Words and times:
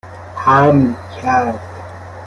حمل 0.43 0.93
کرد 1.21 1.59